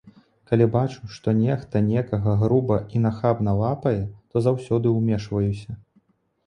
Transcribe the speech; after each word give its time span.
Калі 0.51 0.65
бачу, 0.75 1.09
што 1.15 1.33
нехта 1.41 1.81
некага 1.91 2.33
груба 2.45 2.81
і 2.95 3.03
нахабна 3.07 3.57
лапае, 3.63 4.01
то 4.33 4.45
заўсёды 4.49 4.97
ўмешваюся. 4.99 5.81